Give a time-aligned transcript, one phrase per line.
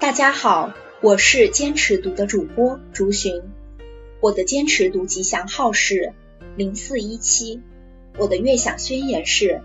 [0.00, 3.42] 大家好，我是坚持读的主播朱寻，
[4.20, 6.14] 我的坚持读吉祥号是
[6.56, 7.60] 零四一七，
[8.16, 9.60] 我的悦享宣言是：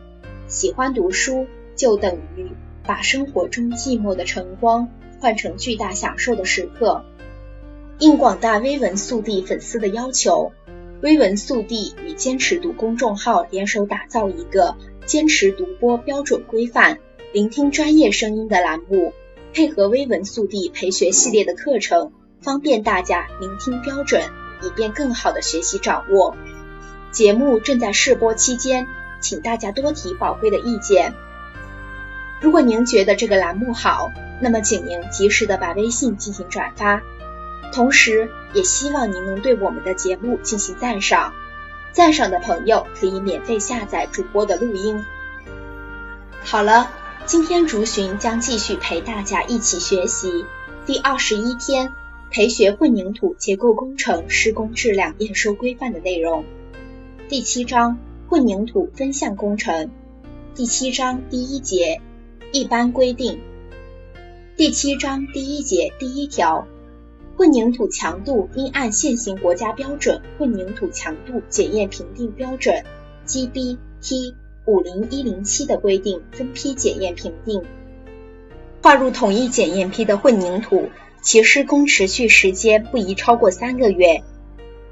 [0.49, 1.47] 喜欢读书
[1.77, 2.49] 就等于
[2.83, 4.89] 把生活中寂寞的晨光
[5.21, 7.05] 换成巨大享受的时刻。
[7.99, 10.51] 应广大微文速递粉丝的要求，
[11.01, 14.75] 微文速递与坚持读公众号联手打造一个
[15.05, 16.99] 坚持读播标准规范、
[17.31, 19.13] 聆听专业声音的栏目。
[19.55, 24.21] 配合微文速递陪学系列的课程，方便大家聆听标准，
[24.61, 26.35] 以便更好的学习掌握。
[27.09, 28.85] 节目正在试播期间，
[29.21, 31.13] 请大家多提宝贵的意见。
[32.41, 37.01] 如果您觉得这个栏目好，那么请您及时的把微信进行转发，
[37.71, 41.33] 同时也希望您能对我们的节目进行赞赏。
[41.93, 45.05] 赞赏的朋友可以免费下载主播的录音。
[46.43, 46.91] 好了。
[47.25, 50.45] 今天竹寻将继续陪大家一起学习
[50.85, 51.91] 第二十一天
[52.29, 56.45] 培学混凝土结构工程施工质量验收规范的内容。
[57.27, 57.97] 第七章
[58.29, 59.89] 混凝土分项工程。
[60.53, 61.99] 第七章第一节
[62.51, 63.41] 一般规定。
[64.55, 66.67] 第七章第一节第一条，
[67.35, 72.83] 混凝土强度应按现行国家标准混凝土强度检验评定标准
[73.25, 74.35] （GB-T）。
[74.65, 77.61] 五零一零七的规定分批检验评定，
[78.81, 80.89] 划入统一检验批的混凝土，
[81.21, 84.23] 其施工持续时间不宜超过三个月。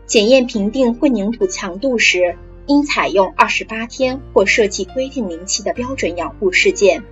[0.06, 7.04] 检验评定混凝土强度时，应采用二十八天或设计规定零期的标准养护试件。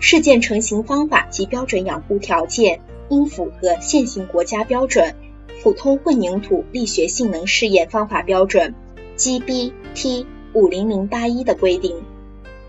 [0.00, 5.14] 试件成型方法及标准养护条件应符合现行国家标准
[5.62, 8.74] 普通混凝土力学性能试验方法标准
[9.16, 10.26] （GB-T）。
[10.54, 11.96] 五零零八一的规定，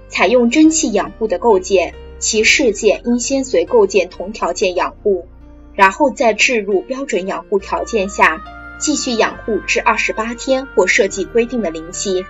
[0.09, 5.27] 采用蒸汽养护的构件，其试件应先随构件同条件养护，
[5.75, 8.41] 然后再置入标准养护条件下
[8.79, 12.25] 继续养护至二十八天或设计规定的零期。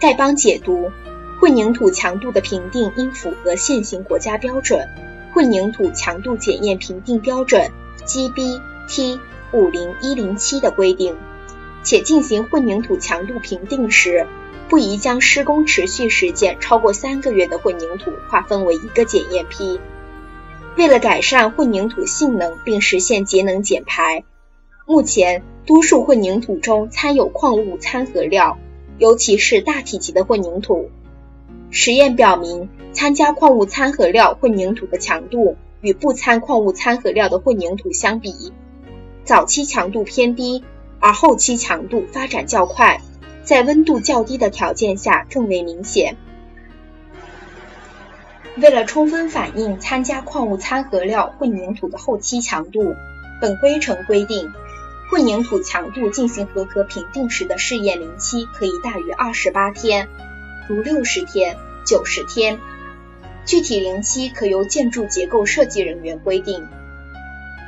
[0.00, 0.90] 丐帮解读：
[1.38, 4.88] 混凝土强度的评定应符合现行国家标准
[5.34, 7.70] 混凝土强度检验评定标准
[8.06, 9.20] GB-T
[9.52, 11.14] 五零一零七的规定。
[11.82, 14.26] 且进行混凝土强度评定时，
[14.68, 19.80] 不宜将施工持续时间超过三个月的混凝土划分为一个检验批。
[20.76, 24.24] 为了改善混凝土性能并实现节能减排，
[24.86, 28.58] 目前多数混凝土中掺有矿物掺合料，
[28.98, 30.90] 尤其是大体积的混凝土。
[31.70, 38.52] 实验表明，参加矿物掺合料混凝土的强度与不掺矿物掺合料的混凝土相比，
[39.24, 40.64] 早期强度偏低。
[41.02, 43.00] 而后期强度发展较快，
[43.42, 46.16] 在温度较低的条件下更为明显。
[48.56, 52.94] 为了充分反映参加矿物掺合料混凝土的后期强度，
[53.40, 54.52] 本规程规定，
[55.10, 60.08] 混凝土强度进行合格评定时的试验零期可以大于二十八天，
[60.68, 62.60] 如六十天、九十天，
[63.44, 66.68] 具体零期可由建筑结构设计人员规定。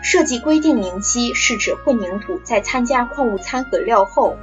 [0.04, 4.37] 设计规定零期是指混凝土在参加矿物掺合料后，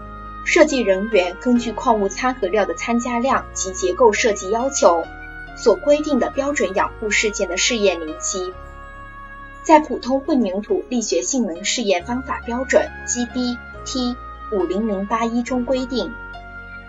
[0.44, 5.05] 设计人员根据矿物掺合料的参加量及结构设计要求
[5.55, 8.55] 所规定的标准养护事件的试验零期。
[9.61, 14.16] 在普通混凝土力学性能试验方法标准 GB-T
[14.51, 16.11] 五零零八一中规定，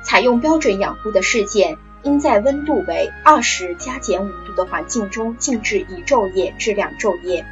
[0.03, 7.45] 采用标准养护的事件应在温度为二十加减五度的环境中静置一昼夜至两昼夜。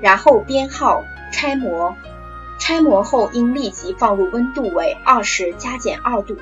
[0.00, 1.96] 然后编号拆模，
[2.58, 6.36] 拆模后应立即放入温度为二十加减二度，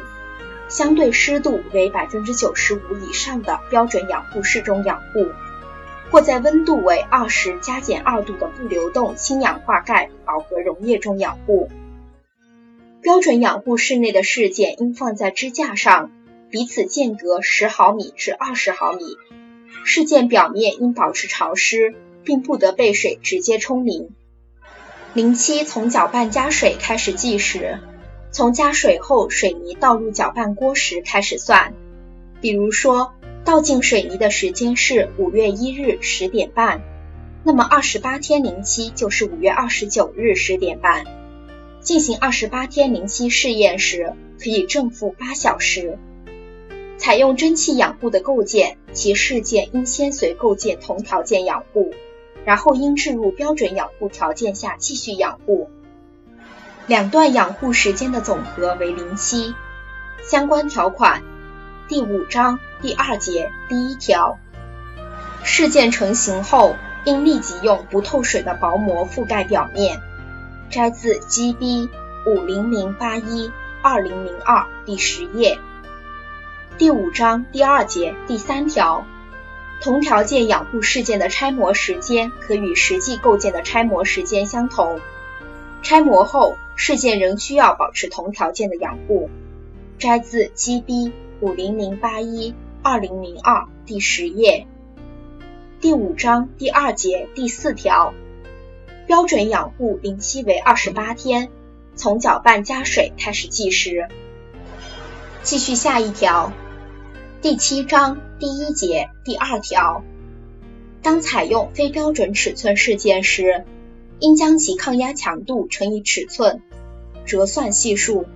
[0.68, 5.26] 相对湿度为百分之九十五以上的标准养护室中养护，
[6.10, 11.68] 或在温度为二十加减二度的不流动氢氧化钙饱和溶液中养护。
[13.00, 16.10] 标准养护室内的试件应放在支架上，
[16.50, 19.16] 彼此间隔十毫米至二十毫米，
[19.84, 21.94] 试件表面应保持潮湿。
[22.24, 24.10] 并不得被水直接冲淋。
[25.14, 27.78] 零期从搅拌加水开始计时，
[28.30, 31.74] 从加水后水泥倒入搅拌锅时开始算。
[32.40, 36.82] 比如说，倒进水泥的时间是五月一日十点半，
[37.42, 41.04] 那么二十八天零期就是五月二十九日十点半。
[41.80, 45.98] 进行二十八天零期试验时，可以正负八小时。
[46.98, 51.94] 采用蒸汽养护的构件，其试件应先随构件同条件养护。
[52.44, 55.70] 然后应置入标准养护条件下继续养护，
[56.86, 59.54] 两段养护时间的总和为零期。
[60.22, 61.22] 相关条款：
[61.88, 64.38] 第五章第二节第一条，
[65.42, 66.74] 事件成型后，
[67.04, 70.00] 应立即用不透水的薄膜覆盖表面。
[70.70, 71.88] 摘自 GB
[72.26, 73.50] 五零零八一
[73.80, 75.58] 二零零二第十页。
[76.76, 79.06] 第五章第二节第三条，
[79.80, 85.00] 同条件养护事件的拆模时间可与实际构建的拆模时间相同。
[85.82, 89.30] 拆模后，事件仍需要保持同条件的养护。
[89.98, 94.66] 摘自 GB 五零零八一二零零二第十页。
[95.80, 98.12] 第五章第二节第四条，
[99.06, 101.50] 标准养护龄期为二十八天，
[101.94, 104.08] 从搅拌加水开始计时。
[105.42, 106.52] 继续下一条，
[107.40, 110.04] 第七章第一节第二条，
[111.02, 113.64] 当采用非标准尺寸事件时，
[114.20, 116.62] 应将其抗压强度乘以尺寸
[117.26, 118.26] 折算系数，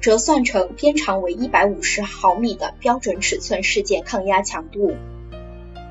[0.00, 4.94] 折算成边长为一百五十毫米的标准尺寸事件抗压强度。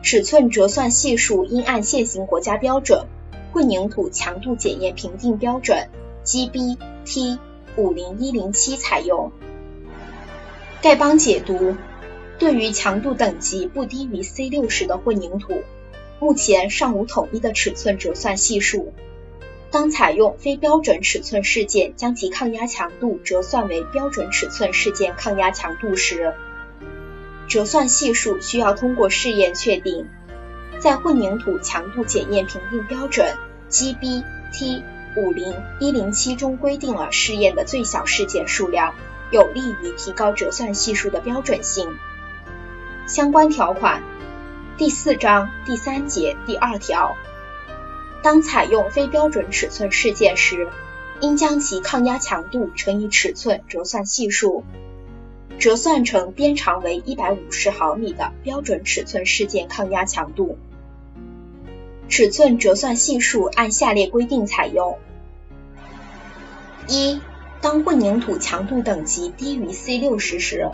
[0.01, 3.05] 尺寸折算系数应按现行国家标准
[3.53, 5.89] 《混凝土强度检验评定标准》
[6.27, 7.37] GB T
[7.77, 9.31] 五零一零七采用。
[10.81, 11.75] 丐帮解读：
[12.39, 15.61] 对于强度等级不低于 C 六十的混凝土，
[16.21, 18.93] 目前尚无统一的尺寸折算系数。
[19.71, 26.33] 当采用非标准尺寸事件将其抗压强度折算为标准尺寸事件抗压强度时，
[27.49, 30.07] 折算系数需要通过试验确定，
[30.79, 33.35] 在混凝土强度检验评定标准
[33.69, 34.81] GB T
[35.17, 38.95] 五零一零七中规定了试验的最小事件数量，
[39.29, 41.89] 有利于提高折算系数的标准性。
[43.09, 44.03] 相关条款
[44.77, 47.15] 第四章第三节第二条，
[48.21, 50.67] 当采用非标准尺寸事件时，
[51.19, 54.63] 应将其抗压强度乘以尺寸折算系数。
[55.57, 60.59] 折算成边长为一百五十毫米的标准尺寸事件抗压强度。
[62.09, 64.99] 尺寸折算系数按下列规定采用：
[66.87, 67.19] 一、
[67.59, 70.69] 当混凝土强度等级低于 C 六十时，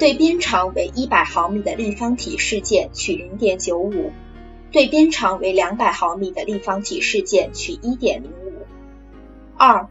[0.00, 4.14] 对边长为一百毫米的立方体事件取零点九五，
[4.72, 8.66] 对边长为两百毫米的立方体事件取一点零五。
[9.58, 9.88] 二、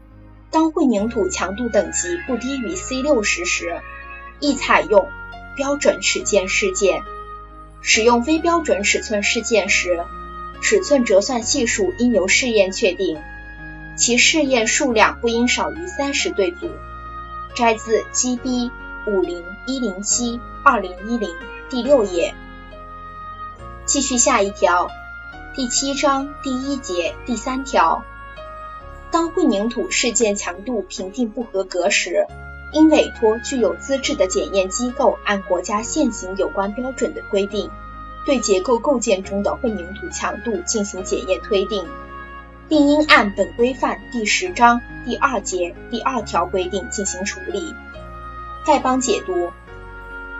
[0.50, 3.80] 当混凝土强度等级不低于 C 六十时，
[4.40, 5.06] 亦采用
[5.54, 7.02] 标准尺件事件。
[7.80, 10.00] 使用非标准尺寸事件时，
[10.60, 13.16] 尺寸折算系数应由试验确定，
[13.96, 16.68] 其试验数量不应少于三十对组。
[17.54, 18.72] 摘自 GB
[19.06, 21.30] 五零一零七二零一零
[21.68, 22.34] 第六页。
[23.86, 24.88] 继续下一条，
[25.54, 28.04] 第七章第一节第三条，
[29.10, 32.26] 当混凝土事件强度评定不合格时。
[32.72, 37.68] 应委托具有资质的检验机构，按国家现行有关标准的规定，
[38.24, 41.84] 对结构构件中的混凝土强度进行检验推定，
[42.68, 47.74] 并应按本规范第十章第二节第二条规定进行处理。
[48.70, 49.50] 丐帮解读：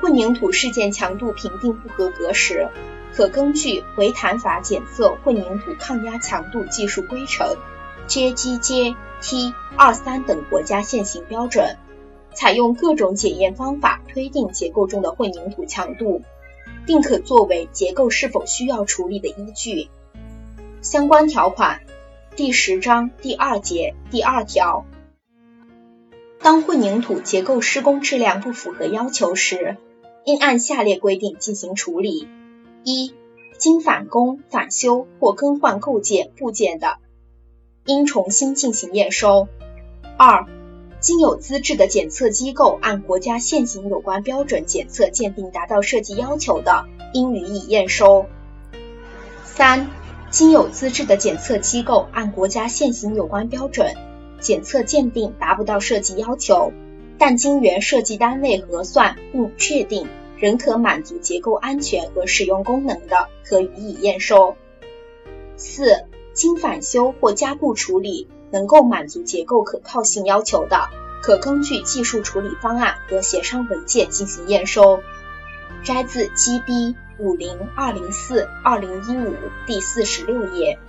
[0.00, 2.68] 混凝土事件强度评定不合格时，
[3.12, 7.56] 可根据回弹法检测混凝土抗压强度技术规程
[8.06, 11.76] （JGJ T 二三）等国家现行标准。
[12.32, 16.22] 采用各种检验方法推定结构中的混凝土强度，
[16.86, 19.88] 并可作为结构是否需要处理的依据。
[20.82, 21.80] 相关条款
[22.36, 24.86] 第十章第二节第二条，
[26.42, 29.76] 当混凝土结构施工质量不符合要求时，
[30.24, 32.28] 应按下列规定进行处理：
[32.82, 33.14] 一、
[33.58, 36.96] 经返工、返修或更换构件部件的，
[37.84, 39.48] 应重新进行验收；
[40.16, 40.46] 二、
[40.98, 48.24] 经有资质的检测机构按国家现行有关标准检测鉴定达到设计要求的，应予以验收。
[49.44, 49.90] 三、
[50.30, 53.94] 经有资质的检测机构按国家现行有关标准
[54.40, 56.72] 检测鉴定达不到设计要求，
[57.18, 64.56] 但经原设计单位核算并确定仍可满足结构安全和使用功能的，可予以验收。
[65.56, 68.28] 四、经返修或加固处理。
[68.52, 70.88] 能够满足结构可靠性要求的，
[71.22, 74.98] 可根据技术处理方案和协商文件进行验收。
[75.84, 79.36] 摘自 GB 五零二零四二零一五
[79.68, 80.80] 第四十六页。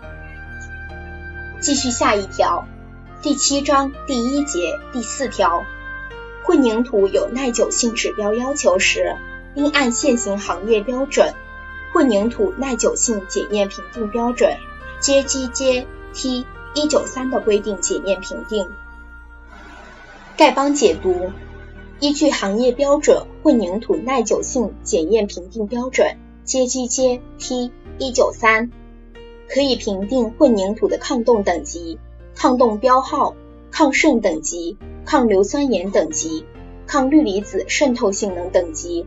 [1.60, 2.66] 继续下一条，
[3.22, 5.64] 第七章第一节第四条，
[6.44, 9.16] 混凝土有耐久性指标要求时，
[9.54, 11.36] 应按现行行业标准
[11.94, 14.58] 《混凝土耐久性检验评定标准》
[15.06, 16.48] （JGJ T）。
[16.74, 18.68] 一九三的规定检验评定。
[20.36, 21.32] 丐帮解读：
[22.00, 26.18] 依据行业标准《混凝土耐久性检验评定标准》
[26.50, 28.72] （JGJ T 一九三，
[29.48, 32.00] 可以评定混凝土的抗冻等级、
[32.42, 33.36] 抗冻标号、
[33.70, 36.44] 抗渗等级、抗硫酸盐等级、
[36.88, 39.06] 抗氯离子渗透性能等级、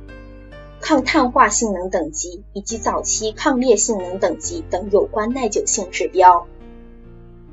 [0.81, 6.47] 抗碳化性能等级以及早期抗裂性能等级等有关耐久性指标。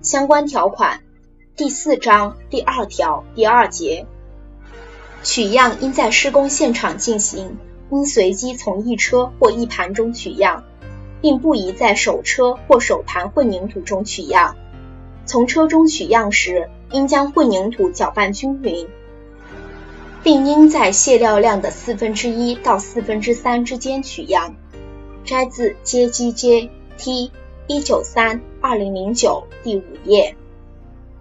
[0.03, 1.01] 相关条款
[1.55, 4.05] 第四章第二条第二节，
[5.23, 7.57] 取样应在施工现场进行。
[7.89, 10.63] 应随机从一车或一盘中取样，
[11.21, 14.55] 并不宜在首车或首盘混凝土中取样。
[15.31, 18.89] 从车中取样时，应将混凝土搅拌均匀，
[20.23, 24.55] 并应在卸料量的四分之一到四分之三之间取样。
[25.23, 27.31] 摘自 JGJ T
[27.65, 30.35] 一九三二零零九第五页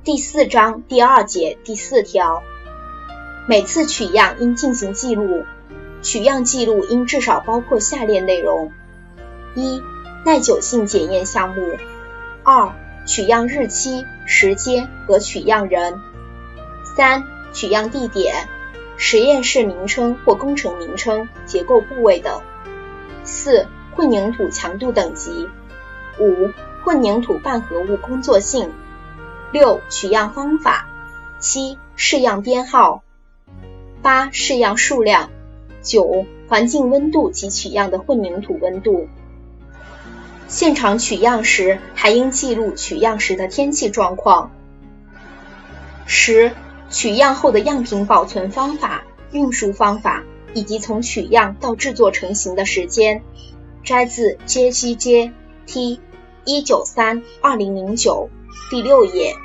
[0.03, 2.43] 第四章第二节第四条，
[3.47, 5.45] 每次取样应进行记录。
[6.03, 8.73] 取样记录应至少包括下列内容：
[9.55, 9.81] 一、
[10.27, 11.77] 耐久性检验项目；
[12.43, 12.75] 二、
[13.11, 15.95] 取样日期、时间和取样人；
[16.85, 18.47] 三、取样地点、
[18.97, 22.41] 实验室名称或工程名称、结构部位等；
[23.25, 25.49] 四、混凝土强度等级；
[26.21, 26.51] 五、
[26.85, 28.69] 混凝土半合物工作性；
[29.51, 30.85] 六、取样方法；
[31.41, 33.03] 七、试样编号；
[34.03, 35.31] 八、试样数量。
[35.83, 39.09] 九、环境温度及取样的混凝土温度。
[40.51, 44.51] 现场取样时还应记录取样时的天气状况。
[46.07, 46.51] 十、
[46.91, 53.23] 取样后的样品保存方法、运输方法以及从取样到制作成型的时间。
[53.85, 55.31] 摘自 JGJ
[55.67, 56.01] T
[56.45, 58.29] 一九三二零零九
[58.71, 59.37] 第六页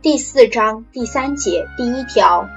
[0.00, 2.48] 第四章第三节第一条。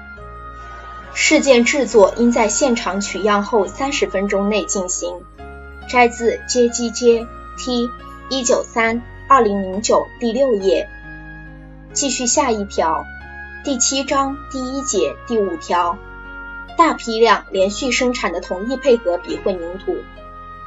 [1.15, 5.15] 事件制作应在现场取样后三十分钟内进行。
[5.87, 7.89] 摘自 JGJ T
[8.29, 10.87] 一九三二零零九第六页。
[11.91, 13.05] 继续下一条，
[13.63, 15.97] 第七章第一节第五条。
[16.77, 19.97] 大批量连续生产的同一配合比混凝土，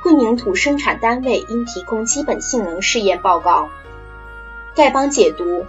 [0.02, 3.70] 混凝土生产单位应提供基本性能试验报告。
[4.74, 5.64] 丐帮解读。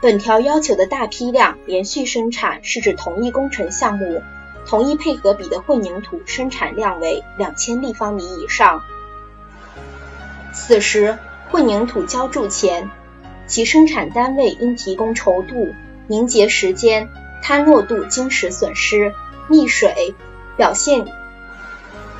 [0.00, 4.22] 本条要求的大批量连续生产是指同一工程项目
[4.66, 8.82] 同一配合比的混凝土生产量为两千立方米以上。
[10.54, 11.18] 此时，
[11.50, 12.90] 混凝土浇筑前，
[13.46, 15.74] 其生产单位应提供稠度、
[16.06, 17.10] 凝结时间、
[17.42, 19.12] 摊落度、晶石损失、
[19.48, 20.14] 密水
[20.56, 21.06] 表现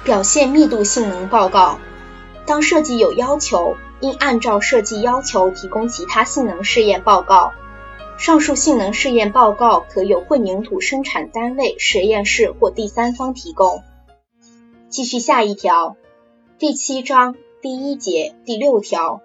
[0.05, 1.79] 表现密度性能报告。
[2.45, 7.53] 当设计有要求，应按照设计要求提供其他性能试验报告。
[8.19, 13.83] 上述性能试验报告可由混凝土生产单位、实验室或第三方提供。
[14.88, 15.97] 继续下一条，
[16.59, 19.23] 第七章第一节第六条，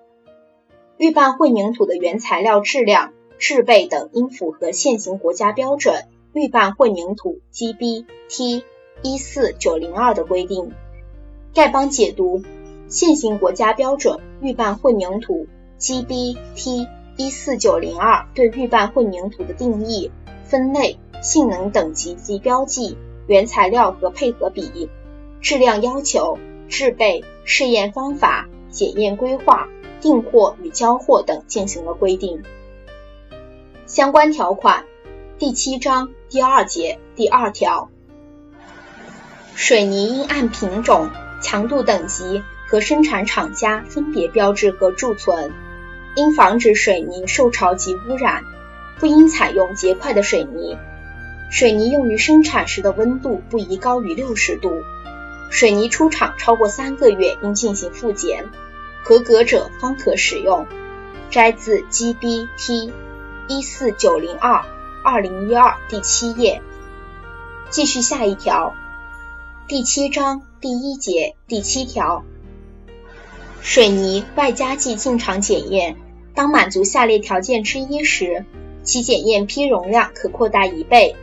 [0.98, 5.94] 预拌混凝土的原材料质量、制备等应符合现行国家标准
[6.32, 8.64] 《预拌混凝土 GB T
[9.02, 10.72] 一四九零二》的规定。
[11.54, 12.42] 丐帮解读：
[12.88, 15.46] 现行国家标准《预拌混凝土
[15.78, 16.86] GB T》。
[17.18, 20.12] 一四九零二对预拌混凝土的定义、
[20.46, 22.96] 分类、性能等级及标记、
[23.28, 24.90] 原材料和配合比、
[25.42, 29.68] 质量要求、制备、试验方法、检验规划、
[30.00, 32.44] 订货与交货等进行了规定。
[33.86, 34.86] 相关条款
[35.38, 37.90] 第七章第二节第二条，
[39.56, 41.10] 水泥应按品种、
[41.42, 45.52] 强度等级和生产厂家分别标志和贮存。
[46.16, 48.44] 应防止水泥受潮及污染，
[49.00, 50.76] 不应采用结块的水泥。
[51.52, 54.84] 水泥用于生产时的温度不宜高于六十度。
[55.50, 58.50] 水泥出厂超过三个月应进行复检，
[59.04, 60.68] 合格者方可使用。
[61.32, 62.92] 摘自 GB T
[63.48, 64.66] 一四九零二
[65.04, 66.62] 二零一二第七页。
[67.70, 68.74] 继续下一条，
[69.68, 72.24] 第七章第一节第七条，
[73.62, 75.98] 水泥外加剂进场检验。
[76.34, 78.46] 当满足下列条件之一时，
[78.84, 81.16] 其检验批容量可扩大一倍：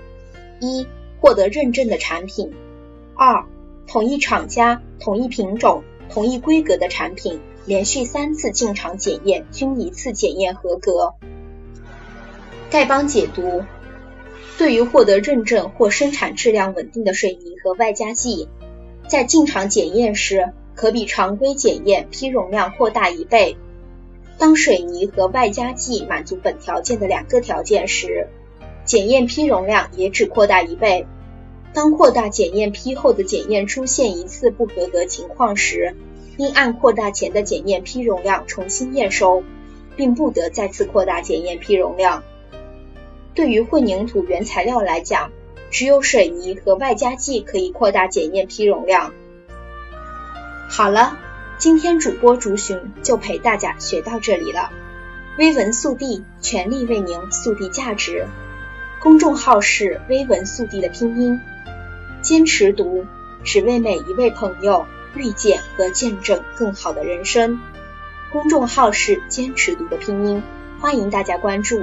[0.60, 0.86] 一、
[1.20, 2.50] 获得认证的产品；
[3.16, 3.44] 二、
[3.86, 11.14] 同一厂家、同一品种、同一规格的产品连续三次进场检验均一次检验合格。
[12.70, 13.62] 丐帮解读：
[14.58, 18.48] 对于获得认证或生产质量稳定的水泥和外加剂，
[19.06, 23.56] 在进场检验时，可比常规检验批容量扩大一倍。
[24.36, 28.28] 当水泥和外加剂满足本条件的两个条件时，
[28.84, 31.06] 检验批容量也只扩大一倍。
[31.76, 35.94] 当扩大检验批后的检验出现一次不合格情况时，
[36.38, 39.44] 应按扩大前的检验批容量重新验收，
[39.94, 42.22] 并不得再次扩大检验批容量。
[43.34, 45.32] 对于混凝土原材料来讲，
[45.70, 49.12] 只有水泥和外加剂可以扩大检验批容量。
[50.70, 51.18] 好了，
[51.58, 54.70] 今天主播竹寻就陪大家学到这里了。
[55.36, 58.24] 微文速递，全力为您速递价值。
[59.02, 61.38] 公众号是微文速递的拼音，
[62.22, 63.06] 坚持读，
[63.44, 67.60] 只为每一位朋友遇见和见证更好的人生。
[68.32, 70.42] 公众号是坚持读的拼音，
[70.80, 71.80] 欢迎大家关注。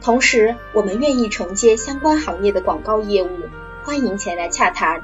[0.00, 3.28] 同时，我们愿意承接相关行业的广告业务，
[3.82, 5.02] 欢迎前来洽谈。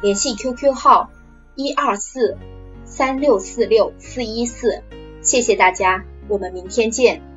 [0.00, 1.10] 联系 QQ 号
[1.54, 2.36] 一二四
[2.84, 4.82] 三六四六四一四。
[5.20, 7.27] 谢谢大家，我们明天见。